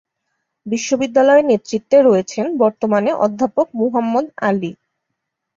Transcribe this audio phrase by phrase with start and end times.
[0.65, 4.71] বিশ্ববিদ্যালয়ের নেতৃত্বে রয়েছেন বর্তমানে অধ্যাপক মুহাম্মদ আলী।